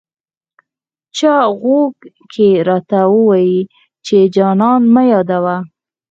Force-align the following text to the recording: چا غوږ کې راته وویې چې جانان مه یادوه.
چا 1.17 1.35
غوږ 1.61 1.95
کې 2.31 2.49
راته 2.67 3.01
وویې 3.13 3.61
چې 4.05 4.17
جانان 4.35 4.81
مه 4.93 5.03
یادوه. 5.11 5.57